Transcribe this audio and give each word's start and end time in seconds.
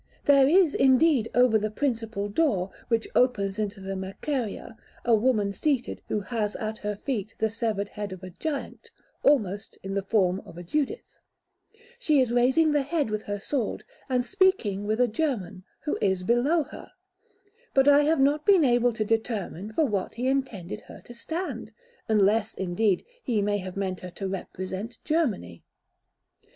There 0.25 0.47
is, 0.47 0.73
indeed, 0.73 1.29
over 1.35 1.59
the 1.59 1.69
principal 1.69 2.27
door, 2.27 2.71
which 2.87 3.07
opens 3.13 3.59
into 3.59 3.79
the 3.79 3.95
Merceria, 3.95 4.75
a 5.05 5.13
woman 5.13 5.53
seated 5.53 6.01
who 6.07 6.21
has 6.21 6.55
at 6.55 6.79
her 6.79 6.95
feet 6.95 7.35
the 7.37 7.51
severed 7.51 7.89
head 7.89 8.11
of 8.11 8.23
a 8.23 8.31
giant, 8.31 8.89
almost 9.21 9.77
in 9.83 9.93
the 9.93 10.01
form 10.01 10.41
of 10.43 10.57
a 10.57 10.63
Judith; 10.63 11.19
she 11.99 12.19
is 12.19 12.31
raising 12.31 12.71
the 12.71 12.81
head 12.81 13.11
with 13.11 13.21
her 13.25 13.37
sword, 13.37 13.83
and 14.09 14.25
speaking 14.25 14.85
with 14.87 14.99
a 14.99 15.07
German, 15.07 15.65
who 15.83 15.99
is 16.01 16.23
below 16.23 16.63
her; 16.63 16.93
but 17.75 17.87
I 17.87 18.01
have 18.05 18.19
not 18.19 18.43
been 18.43 18.65
able 18.65 18.93
to 18.93 19.05
determine 19.05 19.71
for 19.71 19.85
what 19.85 20.15
he 20.15 20.27
intended 20.27 20.81
her 20.87 21.01
to 21.01 21.13
stand, 21.13 21.73
unless, 22.09 22.55
indeed, 22.55 23.05
he 23.23 23.39
may 23.43 23.59
have 23.59 23.77
meant 23.77 23.99
her 23.99 24.09
to 24.09 24.27
represent 24.27 24.97
Germany. 25.05 25.61